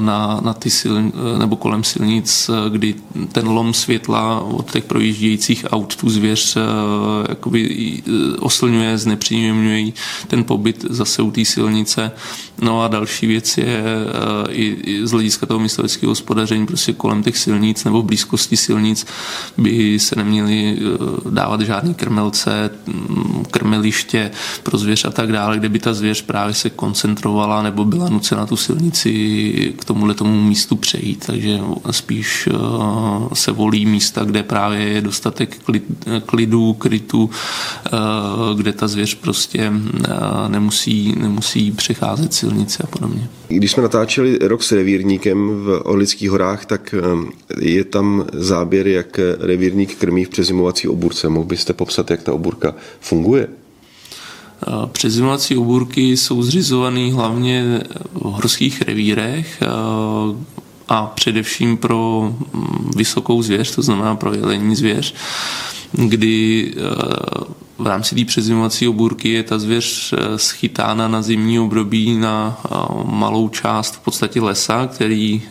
na, 0.00 0.40
na 0.44 0.54
ty 0.54 0.70
sil, 0.78 0.94
eh, 0.98 1.38
nebo 1.38 1.56
kolem 1.56 1.84
silnic, 1.84 2.50
kdy 2.68 2.94
ten 3.32 3.48
lom 3.48 3.74
světla 3.74 4.40
od 4.40 4.70
těch 4.70 4.84
projíždějících 4.84 5.66
aut 5.70 5.96
tu 5.96 6.10
zvěř 6.10 6.56
jakoby 7.28 8.02
oslňuje, 8.38 8.98
znepříjemňuje 8.98 9.92
ten 10.28 10.44
pobyt 10.44 10.84
zase 10.90 11.22
u 11.22 11.30
té 11.30 11.44
silnice. 11.44 12.10
No 12.62 12.82
a 12.82 12.88
další 12.88 13.26
věc 13.26 13.58
je 13.58 13.84
i 14.50 14.76
z 15.06 15.10
hlediska 15.10 15.46
toho 15.46 15.60
mysleckého 15.60 16.10
hospodaření 16.10 16.66
prostě 16.66 16.92
kolem 16.92 17.22
těch 17.22 17.36
silnic 17.38 17.84
nebo 17.84 18.02
blízkosti 18.02 18.56
silnic 18.56 19.06
by 19.58 19.98
se 19.98 20.16
neměly 20.16 20.78
dávat 21.30 21.60
žádné 21.60 21.94
krmelce, 21.94 22.70
mm, 22.86 23.44
krmeliště, 23.50 24.30
pro 24.66 24.78
zvěř 24.78 25.04
a 25.04 25.10
tak 25.10 25.32
dále, 25.32 25.58
kde 25.58 25.68
by 25.68 25.78
ta 25.78 25.94
zvěř 25.94 26.22
právě 26.22 26.54
se 26.54 26.70
koncentrovala 26.70 27.62
nebo 27.62 27.84
byla 27.84 28.08
nucena 28.08 28.46
tu 28.46 28.56
silnici 28.56 29.74
k 29.78 29.84
tomuhle 29.84 30.14
tomu 30.14 30.42
místu 30.42 30.76
přejít. 30.76 31.24
Takže 31.26 31.60
spíš 31.90 32.48
eh, 32.52 32.54
se 33.34 33.52
volí 33.52 33.86
místa, 33.86 34.24
kde 34.24 34.42
právě 34.42 34.78
je 34.78 35.00
dostatek 35.00 35.56
klidu, 36.26 36.72
krytu, 36.72 37.30
eh, 37.86 37.90
kde 38.56 38.72
ta 38.72 38.88
zvěř 38.88 39.14
prostě 39.14 39.72
eh, 39.72 40.48
nemusí, 40.48 41.14
nemusí 41.18 41.70
přecházet 41.70 42.34
silnice 42.34 42.82
a 42.82 42.86
podobně. 42.86 43.28
Když 43.48 43.72
jsme 43.72 43.82
natáčeli 43.82 44.38
rok 44.42 44.62
s 44.62 44.72
revírníkem 44.72 45.48
v 45.48 45.82
Orlických 45.84 46.30
horách, 46.30 46.66
tak 46.66 46.94
je 47.60 47.84
tam 47.84 48.24
záběr, 48.32 48.88
jak 48.88 49.20
revírník 49.40 49.94
krmí 49.94 50.24
v 50.24 50.28
přezimovací 50.28 50.88
oburce. 50.88 51.28
Mohl 51.28 51.46
byste 51.46 51.72
popsat, 51.72 52.10
jak 52.10 52.22
ta 52.22 52.32
oburka 52.32 52.74
funguje? 53.00 53.48
Přezimovací 54.92 55.56
obůrky 55.56 56.16
jsou 56.16 56.42
zřizované 56.42 57.12
hlavně 57.12 57.80
v 58.12 58.22
horských 58.22 58.82
revírech 58.82 59.62
a 60.88 61.06
především 61.06 61.76
pro 61.76 62.32
mm, 62.52 62.90
vysokou 62.96 63.42
zvěř, 63.42 63.74
to 63.74 63.82
znamená 63.82 64.16
pro 64.16 64.34
jelení 64.34 64.76
zvěř, 64.76 65.14
kdy 65.92 66.74
v 67.78 67.86
rámci 67.86 68.14
té 68.14 68.24
přezimovací 68.24 68.88
obůrky 68.88 69.28
je 69.28 69.42
ta 69.42 69.58
zvěř 69.58 70.14
schytána 70.36 71.08
na 71.08 71.22
zimní 71.22 71.60
období 71.60 72.18
na 72.18 72.60
malou 73.04 73.48
část 73.48 73.94
v 73.94 73.98
podstatě 73.98 74.40
lesa, 74.40 74.86
který 74.86 75.42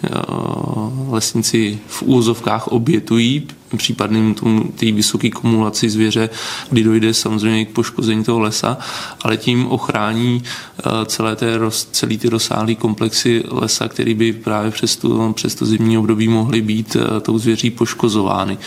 lesníci 1.09 1.79
v 1.87 2.03
úzovkách 2.03 2.67
obětují 2.67 3.47
případným 3.77 4.35
té 4.75 4.91
vysoké 4.91 5.29
kumulaci 5.29 5.89
zvěře, 5.89 6.29
kdy 6.69 6.83
dojde 6.83 7.13
samozřejmě 7.13 7.65
k 7.65 7.69
poškození 7.69 8.23
toho 8.23 8.39
lesa, 8.39 8.77
ale 9.21 9.37
tím 9.37 9.67
ochrání 9.67 10.43
eh, 10.43 11.05
celé 11.05 11.35
té, 11.35 11.59
celý 11.91 12.17
ty 12.17 12.29
rozsáhlé 12.29 12.75
komplexy 12.75 13.43
lesa, 13.51 13.87
který 13.87 14.13
by 14.13 14.33
právě 14.33 14.71
přes, 14.71 14.95
tu, 14.95 15.33
přes 15.33 15.55
to 15.55 15.65
zimní 15.65 15.97
období 15.97 16.27
mohly 16.27 16.61
být 16.61 16.95
eh, 16.95 17.19
tou 17.21 17.37
zvěří 17.37 17.69
poškozovány. 17.69 18.57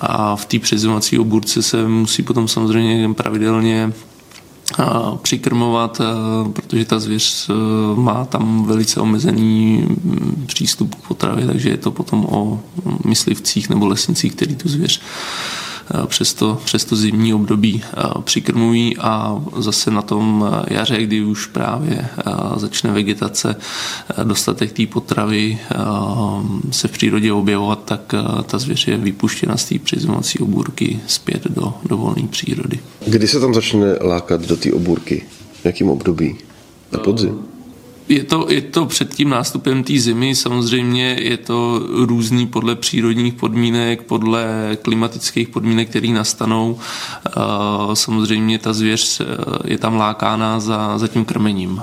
A 0.00 0.36
v 0.36 0.44
té 0.44 0.58
přezimovací 0.58 1.18
oburce 1.18 1.62
se 1.62 1.88
musí 1.88 2.22
potom 2.22 2.48
samozřejmě 2.48 3.14
pravidelně 3.14 3.92
přikrmovat, 5.22 6.00
protože 6.52 6.84
ta 6.84 6.98
zvěř 6.98 7.50
má 7.94 8.24
tam 8.24 8.64
velice 8.64 9.00
omezený 9.00 9.84
mm, 9.86 10.44
přístup 10.46 10.94
k 10.94 11.08
potravě, 11.08 11.46
takže 11.46 11.68
je 11.68 11.76
to 11.76 11.90
potom 11.90 12.26
o 12.30 12.60
myslivcích 13.04 13.70
nebo 13.70 13.86
lesnicích, 13.86 14.32
který 14.32 14.56
tu 14.56 14.68
zvěř 14.68 15.00
přes 16.06 16.34
to, 16.34 16.58
přes 16.64 16.84
to 16.84 16.96
zimní 16.96 17.34
období 17.34 17.82
přikrmují 18.24 18.96
a 18.98 19.42
zase 19.56 19.90
na 19.90 20.02
tom 20.02 20.50
jaře, 20.68 21.02
kdy 21.02 21.22
už 21.22 21.46
právě 21.46 22.08
začne 22.56 22.90
vegetace, 22.90 23.56
dostatek 24.24 24.72
té 24.72 24.86
potravy 24.86 25.58
se 26.70 26.88
v 26.88 26.90
přírodě 26.90 27.32
objevovat, 27.32 27.84
tak 27.84 28.14
ta 28.46 28.58
zvěř 28.58 28.88
je 28.88 28.96
vypuštěna 28.96 29.56
z 29.56 29.64
té 29.64 29.78
přizmovací 29.78 30.38
obůrky 30.38 31.00
zpět 31.06 31.44
do, 31.50 31.74
do 31.88 31.96
volné 31.96 32.28
přírody. 32.30 32.78
Kdy 33.06 33.28
se 33.28 33.40
tam 33.40 33.54
začne 33.54 33.96
lákat 34.00 34.40
do 34.40 34.56
té 34.56 34.72
obůrky? 34.72 35.24
V 35.62 35.64
jakém 35.64 35.90
období? 35.90 36.36
Na 36.92 36.98
podzim? 36.98 37.38
Je 38.10 38.24
to, 38.24 38.46
je 38.50 38.60
to 38.60 38.86
před 38.86 39.14
tím 39.14 39.28
nástupem 39.30 39.84
té 39.84 39.98
zimy, 39.98 40.34
samozřejmě 40.34 41.16
je 41.20 41.36
to 41.36 41.82
různý 41.92 42.46
podle 42.46 42.74
přírodních 42.74 43.34
podmínek, 43.34 44.02
podle 44.02 44.76
klimatických 44.82 45.48
podmínek, 45.48 45.88
které 45.88 46.08
nastanou. 46.08 46.78
Samozřejmě 47.94 48.58
ta 48.58 48.72
zvěř 48.72 49.22
je 49.64 49.78
tam 49.78 49.96
lákána 49.96 50.60
za, 50.60 50.98
za 50.98 51.08
tím 51.08 51.24
krmením. 51.24 51.80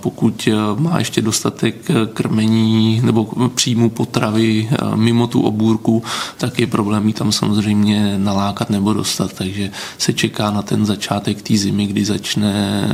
Pokud 0.00 0.48
má 0.78 0.98
ještě 0.98 1.22
dostatek 1.22 1.76
krmení 2.12 3.00
nebo 3.04 3.48
příjmu 3.54 3.90
potravy 3.90 4.68
mimo 4.94 5.26
tu 5.26 5.40
obůrku, 5.40 6.02
tak 6.38 6.58
je 6.58 6.66
problém 6.66 7.06
ji 7.06 7.12
tam 7.12 7.32
samozřejmě 7.32 8.18
nalákat 8.18 8.70
nebo 8.70 8.92
dostat. 8.92 9.32
Takže 9.32 9.70
se 9.98 10.12
čeká 10.12 10.50
na 10.50 10.62
ten 10.62 10.86
začátek 10.86 11.42
té 11.42 11.56
zimy, 11.56 11.86
kdy 11.86 12.04
začne 12.04 12.88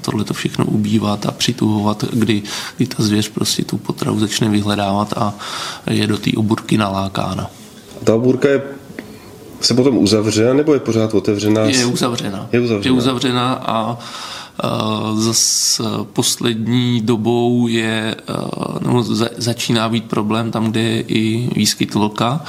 tohle 0.00 0.24
to 0.24 0.34
všechno 0.34 0.64
ubývat 0.64 1.26
a 1.26 1.30
přituhovat 1.30 2.04
kdy, 2.12 2.42
kdy 2.76 2.86
ta 2.86 3.02
zvěř 3.02 3.28
prostě 3.28 3.64
tu 3.64 3.78
potravu 3.78 4.20
začne 4.20 4.48
vyhledávat 4.48 5.12
a 5.16 5.34
je 5.90 6.06
do 6.06 6.18
té 6.18 6.30
oburky 6.36 6.78
nalákána. 6.78 7.50
Ta 8.04 8.14
oburka 8.14 8.48
je 8.48 8.62
se 9.60 9.74
potom 9.74 9.98
uzavře, 9.98 10.54
nebo 10.54 10.74
je 10.74 10.80
pořád 10.80 11.14
otevřená? 11.14 11.62
Je 11.62 11.86
uzavřena. 11.86 12.48
Je 12.52 12.60
uzavřena, 12.60 12.94
je 12.94 12.98
uzavřena 12.98 13.52
a 13.54 13.98
Zas 15.14 15.80
poslední 16.12 17.00
dobou 17.00 17.68
je, 17.68 18.16
nebo 18.80 19.04
začíná 19.36 19.88
být 19.88 20.04
problém 20.04 20.50
tam, 20.50 20.70
kde 20.70 20.80
je 20.80 21.00
i 21.00 21.48
výskyt 21.56 21.94
vlka, 21.94 22.44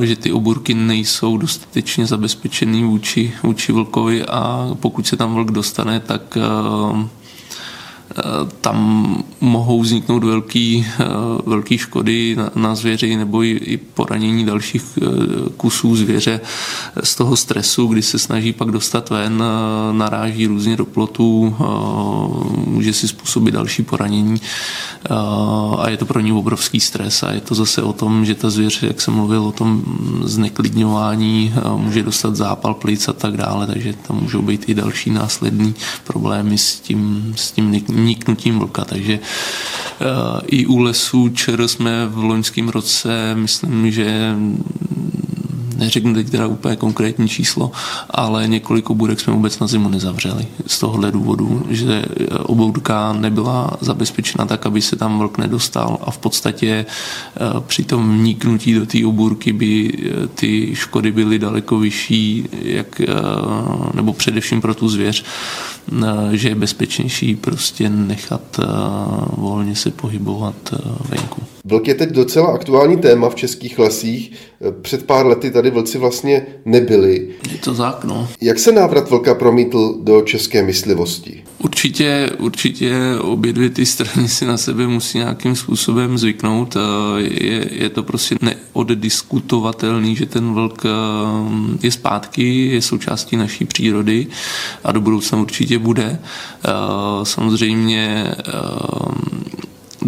že 0.00 0.16
ty 0.16 0.32
oburky 0.32 0.74
nejsou 0.74 1.36
dostatečně 1.36 2.06
zabezpečený 2.06 2.84
vůči, 2.84 3.32
vůči 3.42 3.72
vlkovi 3.72 4.24
a 4.24 4.70
pokud 4.80 5.06
se 5.06 5.16
tam 5.16 5.34
vlk 5.34 5.50
dostane, 5.50 6.00
tak 6.00 6.38
tam 8.60 9.16
mohou 9.40 9.80
vzniknout 9.80 10.24
velký, 10.24 10.86
eh, 11.00 11.04
velký 11.46 11.78
škody 11.78 12.36
na, 12.36 12.50
na 12.54 12.74
zvěři 12.74 13.16
nebo 13.16 13.42
i, 13.42 13.50
i 13.50 13.76
poranění 13.76 14.46
dalších 14.46 14.82
eh, 15.02 15.06
kusů 15.56 15.96
zvěře 15.96 16.40
z 17.02 17.14
toho 17.14 17.36
stresu, 17.36 17.86
kdy 17.86 18.02
se 18.02 18.18
snaží 18.18 18.52
pak 18.52 18.70
dostat 18.70 19.10
ven, 19.10 19.42
eh, 19.42 19.92
naráží 19.92 20.46
různě 20.46 20.76
do 20.76 20.84
plotů, 20.84 21.56
může 22.66 22.92
si 22.92 23.08
způsobit 23.08 23.54
další 23.54 23.82
poranění 23.82 24.40
a 25.78 25.88
je 25.90 25.96
to 25.96 26.04
pro 26.04 26.20
ní 26.20 26.32
obrovský 26.32 26.80
stres 26.80 27.22
a 27.22 27.32
je 27.32 27.40
to 27.40 27.54
zase 27.54 27.82
o 27.82 27.92
tom, 27.92 28.24
že 28.24 28.34
ta 28.34 28.50
zvěř, 28.50 28.82
jak 28.82 29.00
jsem 29.00 29.14
mluvil 29.14 29.42
o 29.42 29.52
tom 29.52 29.82
zneklidňování, 30.24 31.54
může 31.76 32.02
dostat 32.02 32.36
zápal 32.36 32.74
plic 32.74 33.08
a 33.08 33.12
tak 33.12 33.36
dále, 33.36 33.66
takže 33.66 33.92
tam 33.92 34.20
můžou 34.20 34.42
být 34.42 34.68
i 34.68 34.74
další 34.74 35.10
následní 35.10 35.74
problémy 36.04 36.58
s 36.58 36.80
tím, 36.80 37.32
s 37.36 37.52
tím 37.52 37.70
niknutím 38.04 38.58
vlka. 38.58 38.84
Takže 38.84 39.18
eh, 39.18 40.06
i 40.46 40.66
u 40.66 40.78
lesů 40.78 41.28
ČR 41.28 41.68
jsme 41.68 42.06
v 42.06 42.24
loňském 42.24 42.68
roce, 42.68 43.34
myslím, 43.34 43.90
že 43.90 44.34
neřeknu 45.80 46.14
teď 46.14 46.30
teda 46.30 46.46
úplně 46.46 46.76
konkrétní 46.76 47.28
číslo, 47.28 47.70
ale 48.10 48.48
několik 48.48 48.90
obůdek 48.90 49.20
jsme 49.20 49.32
vůbec 49.32 49.58
na 49.58 49.66
zimu 49.66 49.88
nezavřeli 49.88 50.46
z 50.66 50.78
tohohle 50.78 51.12
důvodu, 51.12 51.66
že 51.70 52.04
oboudka 52.42 53.12
nebyla 53.12 53.70
zabezpečena 53.80 54.46
tak, 54.46 54.66
aby 54.66 54.82
se 54.82 54.96
tam 54.96 55.18
vlk 55.18 55.38
nedostal 55.38 55.98
a 56.02 56.10
v 56.10 56.18
podstatě 56.18 56.86
eh, 56.86 57.40
při 57.66 57.84
tom 57.84 58.18
vniknutí 58.18 58.74
do 58.74 58.86
té 58.86 59.06
obůrky 59.06 59.52
by 59.52 59.92
eh, 59.92 60.26
ty 60.26 60.70
škody 60.74 61.12
byly 61.12 61.38
daleko 61.38 61.78
vyšší, 61.78 62.48
jak, 62.62 63.00
nebo 63.94 64.12
především 64.12 64.60
pro 64.60 64.74
tu 64.74 64.88
zvěř, 64.88 65.24
že 66.32 66.48
je 66.48 66.54
bezpečnější 66.54 67.36
prostě 67.36 67.90
nechat 67.90 68.60
volně 69.36 69.76
se 69.76 69.90
pohybovat 69.90 70.54
venku. 71.08 71.59
Vlk 71.64 71.88
je 71.88 71.94
teď 71.94 72.10
docela 72.10 72.46
aktuální 72.46 72.96
téma 72.96 73.28
v 73.28 73.34
českých 73.34 73.78
lesích. 73.78 74.32
Před 74.82 75.06
pár 75.06 75.26
lety 75.26 75.50
tady 75.50 75.70
vlci 75.70 75.98
vlastně 75.98 76.46
nebyli. 76.64 77.28
Je 77.52 77.58
to 77.58 77.74
tak, 77.74 78.04
no. 78.04 78.28
Jak 78.40 78.58
se 78.58 78.72
návrat 78.72 79.10
vlka 79.10 79.34
promítl 79.34 79.98
do 80.02 80.22
české 80.22 80.62
myslivosti? 80.62 81.44
Určitě, 81.58 82.30
určitě 82.38 82.94
obě 83.20 83.52
dvě 83.52 83.70
ty 83.70 83.86
strany 83.86 84.28
si 84.28 84.46
na 84.46 84.56
sebe 84.56 84.86
musí 84.86 85.18
nějakým 85.18 85.56
způsobem 85.56 86.18
zvyknout. 86.18 86.76
Je, 87.16 87.68
je 87.70 87.88
to 87.88 88.02
prostě 88.02 88.36
neoddiskutovatelný, 88.42 90.16
že 90.16 90.26
ten 90.26 90.54
vlk 90.54 90.82
eh, 90.84 90.88
je 91.82 91.90
zpátky, 91.90 92.66
je 92.66 92.82
součástí 92.82 93.36
naší 93.36 93.64
přírody 93.64 94.26
a 94.84 94.92
do 94.92 95.00
budoucna 95.00 95.38
určitě 95.38 95.78
bude. 95.78 96.18
Eh, 96.18 96.70
samozřejmě 97.22 98.34
eh, 98.38 99.29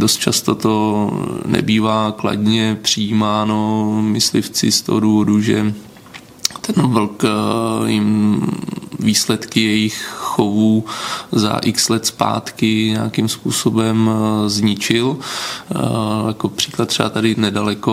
Dost 0.02 0.20
často 0.20 0.54
to 0.54 1.10
nebývá 1.46 2.12
kladně 2.12 2.78
přijímáno 2.82 3.92
myslivci 4.02 4.72
z 4.72 4.82
toho 4.82 5.00
důvodu, 5.00 5.40
že 5.40 5.74
ten 6.60 6.86
vlk 6.86 7.22
jim 7.86 8.40
výsledky 8.98 9.60
jejich 9.64 10.21
chovů 10.32 10.84
za 11.32 11.58
x 11.62 11.88
let 11.88 12.06
zpátky 12.06 12.90
nějakým 12.90 13.28
způsobem 13.28 14.10
eh, 14.10 14.48
zničil. 14.48 15.16
Eh, 15.16 15.76
jako 16.26 16.48
příklad 16.48 16.88
třeba 16.88 17.08
tady 17.08 17.34
nedaleko 17.38 17.92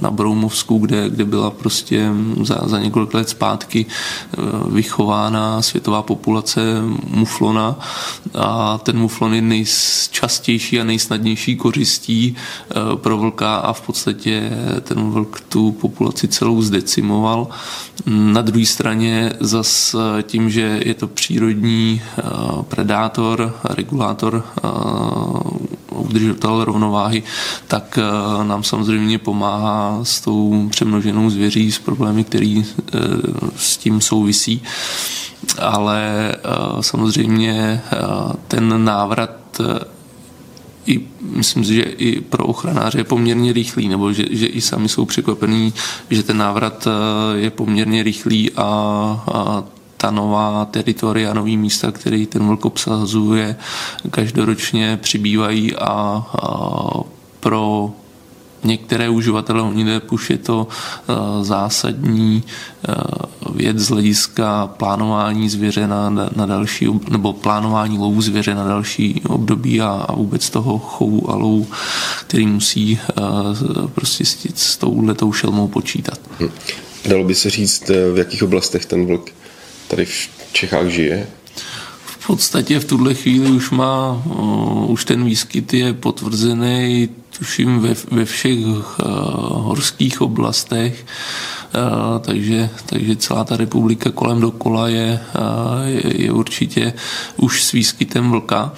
na 0.00 0.10
Broumovsku, 0.10 0.78
kde, 0.78 1.10
kde 1.10 1.24
byla 1.24 1.50
prostě 1.50 2.10
za, 2.42 2.58
za 2.64 2.78
několik 2.78 3.14
let 3.14 3.28
zpátky 3.28 3.86
eh, 3.86 4.40
vychována 4.70 5.62
světová 5.62 6.02
populace 6.02 6.60
muflona 7.10 7.78
a 8.34 8.78
ten 8.78 8.98
muflon 8.98 9.34
je 9.34 9.42
nejčastější 9.42 10.80
a 10.80 10.84
nejsnadnější 10.84 11.56
kořistí 11.56 12.36
pro 12.94 13.18
vlka 13.18 13.56
a 13.56 13.72
v 13.72 13.80
podstatě 13.80 14.50
ten 14.80 15.10
vlk 15.10 15.40
tu 15.48 15.72
populaci 15.72 16.28
celou 16.28 16.62
zdecimoval. 16.62 17.48
Na 18.06 18.42
druhé 18.42 18.66
straně 18.66 19.32
zas 19.40 19.96
tím, 20.22 20.50
že 20.50 20.80
je 20.84 20.94
to 20.94 21.06
přírodní 21.08 21.55
eh, 21.62 22.22
predátor, 22.68 23.54
regulátor, 23.64 24.44
eh, 24.44 24.68
udržitel 25.90 26.64
rovnováhy, 26.64 27.22
tak 27.68 27.98
eh, 27.98 28.44
nám 28.44 28.62
samozřejmě 28.62 29.18
pomáhá 29.18 30.00
s 30.02 30.20
tou 30.20 30.68
přemnoženou 30.70 31.30
zvěří, 31.30 31.72
s 31.72 31.78
problémy, 31.78 32.24
které 32.24 32.62
s 33.56 33.76
tím 33.76 34.00
souvisí. 34.00 34.62
Ale 35.58 36.34
samozřejmě 36.80 37.82
ten 38.48 38.84
návrat 38.84 39.60
i, 40.86 41.00
myslím 41.20 41.64
si, 41.64 41.74
že 41.74 41.82
i 41.82 42.20
pro 42.20 42.46
ochranáře 42.46 42.98
je 42.98 43.04
poměrně 43.04 43.52
rychlý, 43.52 43.88
nebo 43.88 44.12
že, 44.12 44.24
že 44.30 44.46
i 44.46 44.60
sami 44.60 44.88
jsou 44.88 45.04
překvapení, 45.04 45.74
že 46.10 46.22
ten 46.22 46.36
návrat 46.36 46.88
je 47.34 47.50
poměrně 47.50 48.02
rychlý 48.02 48.50
a, 48.52 48.62
a 49.32 49.64
ta 49.96 50.10
nová 50.10 50.64
teritoria, 50.64 51.34
nový 51.34 51.56
místa, 51.56 51.92
který 51.92 52.26
ten 52.26 52.46
vlk 52.46 52.64
obsazuje, 52.64 53.56
každoročně 54.10 54.98
přibývají 55.02 55.74
a, 55.74 56.24
a 56.42 56.88
pro 57.40 57.92
některé 58.64 59.08
uživatele 59.08 59.60
honité 59.60 60.00
puš 60.00 60.30
je 60.30 60.38
to 60.38 60.68
zásadní 61.42 62.42
věc 63.54 63.78
z 63.78 63.88
hlediska 63.88 64.66
plánování 64.66 65.48
zvěře 65.48 65.86
na, 65.86 66.10
na 66.10 66.46
další, 66.46 66.88
nebo 67.10 67.32
plánování 67.32 67.98
lovu 67.98 68.22
zvěře 68.22 68.54
na 68.54 68.68
další 68.68 69.22
období 69.28 69.80
a, 69.80 69.88
a 69.88 70.12
vůbec 70.14 70.50
toho 70.50 70.78
chovu 70.78 71.30
a 71.30 71.36
lovu, 71.36 71.66
který 72.26 72.46
musí 72.46 72.98
prostě 73.94 74.24
s, 74.24 74.46
s 74.54 74.76
touhletou 74.76 75.32
šelmou 75.32 75.68
počítat. 75.68 76.18
Hm. 76.40 76.48
Dalo 77.08 77.24
by 77.24 77.34
se 77.34 77.50
říct, 77.50 77.88
v 77.88 78.18
jakých 78.18 78.42
oblastech 78.42 78.86
ten 78.86 79.06
vlk 79.06 79.30
tady 79.88 80.04
v 80.04 80.28
Čechách 80.52 80.86
žije? 80.86 81.26
V 82.06 82.26
podstatě 82.26 82.80
v 82.80 82.84
tuhle 82.84 83.14
chvíli 83.14 83.50
už 83.50 83.70
má, 83.70 84.22
uh, 84.26 84.90
už 84.90 85.04
ten 85.04 85.24
výskyt 85.24 85.74
je 85.74 85.92
potvrzený, 85.92 87.08
tuším, 87.38 87.78
ve, 87.78 87.94
ve 88.10 88.24
všech 88.24 88.58
uh, 88.58 88.76
horských 89.62 90.20
oblastech. 90.20 91.04
Eh, 91.04 91.55
takže, 92.20 92.70
takže 92.86 93.16
celá 93.16 93.44
ta 93.44 93.56
republika 93.56 94.10
kolem 94.10 94.40
dokola 94.40 94.88
je, 94.88 95.20
eh, 95.34 95.90
je, 95.90 96.22
je 96.22 96.32
určitě 96.32 96.92
už 97.36 97.64
s 97.64 97.72
výskytem 97.72 98.30
vlka. 98.30 98.72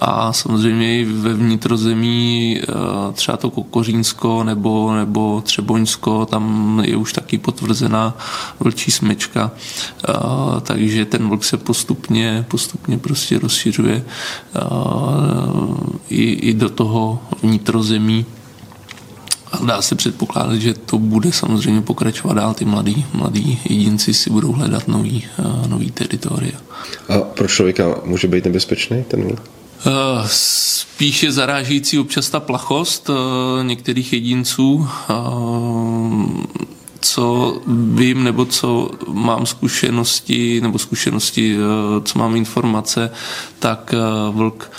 A 0.00 0.32
samozřejmě 0.32 1.00
i 1.00 1.04
ve 1.04 1.34
vnitrozemí 1.34 2.60
eh, 2.60 2.64
třeba 3.12 3.36
to 3.36 3.50
Kokořínsko 3.50 4.44
nebo, 4.44 4.94
nebo 4.94 5.40
Třeboňsko, 5.40 6.26
tam 6.26 6.80
je 6.84 6.96
už 6.96 7.12
taky 7.12 7.38
potvrzená 7.38 8.16
vlčí 8.60 8.90
smečka, 8.90 9.50
takže 10.62 11.04
ten 11.04 11.28
vlk 11.28 11.44
se 11.44 11.56
postupně, 11.56 12.44
postupně 12.48 12.98
prostě 12.98 13.38
rozšiřuje 13.38 14.04
i, 16.08 16.22
i 16.32 16.54
do 16.54 16.68
toho 16.68 17.18
vnitrozemí 17.42 18.26
a 19.52 19.64
dá 19.64 19.82
se 19.82 19.94
předpokládat, 19.94 20.56
že 20.56 20.74
to 20.74 20.98
bude 20.98 21.32
samozřejmě 21.32 21.80
pokračovat 21.80 22.34
dál. 22.34 22.54
Ty 22.54 22.64
mladí, 22.64 23.06
mladí 23.14 23.60
jedinci 23.64 24.14
si 24.14 24.30
budou 24.30 24.52
hledat 24.52 24.88
nový, 24.88 25.26
uh, 25.38 25.68
nový 25.68 25.90
teritoria. 25.90 26.58
A 27.08 27.18
pro 27.18 27.48
člověka 27.48 27.84
může 28.04 28.28
být 28.28 28.44
nebezpečný 28.44 29.04
ten 29.04 29.24
vlk? 29.24 29.40
Uh, 29.86 29.92
spíše 30.26 31.32
zarážející 31.32 31.98
občas 31.98 32.30
ta 32.30 32.40
plachost 32.40 33.08
uh, 33.08 33.16
některých 33.62 34.12
jedinců. 34.12 34.88
Co 37.00 37.58
vím, 37.94 38.24
nebo 38.24 38.44
co 38.44 38.90
mám 39.08 39.46
zkušenosti, 39.46 40.60
nebo 40.60 40.78
zkušenosti, 40.78 41.56
co 42.04 42.18
mám 42.18 42.36
informace, 42.36 43.10
tak 43.58 43.94
vlk 44.30 44.70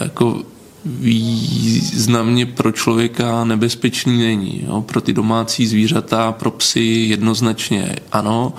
jako 0.00 0.42
významně 0.84 2.46
pro 2.46 2.72
člověka 2.72 3.44
nebezpečný 3.44 4.18
není. 4.18 4.64
Jo. 4.66 4.82
Pro 4.82 5.00
ty 5.00 5.12
domácí 5.12 5.66
zvířata, 5.66 6.32
pro 6.32 6.50
psy 6.50 6.80
jednoznačně 7.08 7.96
ano, 8.12 8.52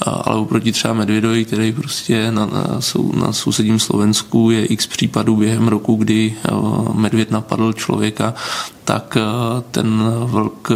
ale 0.00 0.36
oproti 0.36 0.72
třeba 0.72 0.94
medvědovi, 0.94 1.44
který 1.44 1.72
prostě 1.72 2.32
na, 2.32 2.46
na, 2.46 2.80
na 3.14 3.32
sousedním 3.32 3.78
Slovensku 3.78 4.50
je 4.50 4.66
x 4.66 4.86
případů 4.86 5.36
během 5.36 5.68
roku, 5.68 5.94
kdy 5.94 6.34
medvěd 6.94 7.30
napadl 7.30 7.72
člověka, 7.72 8.34
tak 8.84 9.16
ten 9.70 10.02
vlk, 10.24 10.70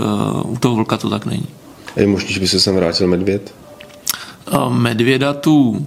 u 0.45 0.57
toho 0.61 0.75
vlka 0.75 0.97
to 0.97 1.11
tak 1.11 1.27
není. 1.27 1.47
Je 1.97 2.07
možný, 2.07 2.35
že 2.35 2.41
by 2.41 2.49
se 2.49 2.61
sem 2.61 2.75
vrátil 2.75 3.09
medvěd? 3.09 3.62
Medvěda 4.69 5.33
tu 5.33 5.87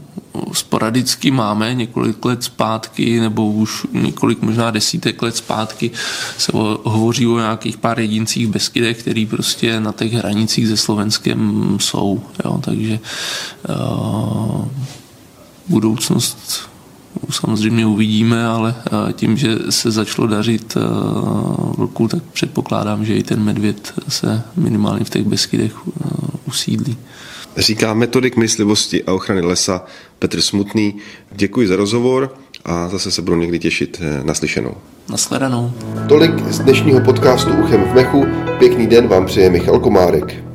sporadicky 0.54 1.32
máme 1.32 1.74
několik 1.74 2.26
let 2.26 2.44
zpátky, 2.44 3.20
nebo 3.20 3.52
už 3.52 3.88
několik 3.92 4.42
možná 4.42 4.72
desítek 4.72 5.22
let 5.22 5.36
zpátky 5.36 5.92
se 6.38 6.52
hovoří 6.84 7.28
o 7.28 7.38
nějakých 7.38 7.78
pár 7.78 8.00
jedincích 8.00 8.48
Beskydech, 8.48 9.00
který 9.00 9.26
prostě 9.26 9.80
na 9.80 9.92
těch 9.92 10.14
hranicích 10.14 10.68
se 10.68 10.78
Slovenskem 10.78 11.78
jsou. 11.80 12.22
Jo, 12.46 12.60
takže 12.62 13.00
uh, 13.70 14.66
budoucnost 15.68 16.70
samozřejmě 17.30 17.86
uvidíme, 17.86 18.46
ale 18.46 18.76
tím, 19.14 19.38
že 19.38 19.58
se 19.70 19.92
začalo 19.92 20.28
dařit 20.28 20.78
vlku, 21.78 22.08
tak 22.08 22.24
předpokládám, 22.24 23.06
že 23.06 23.18
i 23.18 23.24
ten 23.24 23.44
medvěd 23.44 23.94
se 24.08 24.42
minimálně 24.56 25.06
v 25.06 25.10
těch 25.10 25.24
Beskydech 25.24 25.74
usídlí 26.48 26.98
říká 27.58 27.94
metodik 27.94 28.38
myslivosti 28.38 29.04
a 29.04 29.14
ochrany 29.14 29.42
lesa 29.42 29.86
Petr 30.20 30.42
Smutný. 30.42 30.96
Děkuji 31.32 31.68
za 31.68 31.76
rozhovor 31.76 32.36
a 32.66 32.90
zase 32.90 33.12
se 33.12 33.22
budu 33.22 33.38
někdy 33.38 33.60
těšit 33.60 34.02
eh, 34.02 34.24
naslyšenou. 34.24 34.74
Naschledanou. 35.10 35.72
Tolik 36.10 36.48
z 36.48 36.60
dnešního 36.60 37.02
podcastu 37.02 37.54
Uchem 37.54 37.84
v 37.84 37.94
mechu. 37.94 38.26
Pěkný 38.60 38.88
den 38.88 39.08
vám 39.08 39.26
přeje 39.26 39.50
Michal 39.50 39.80
Komárek. 39.80 40.55